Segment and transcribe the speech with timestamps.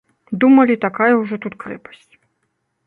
[0.43, 2.13] Думалі, такая ўжо тут крэпасць.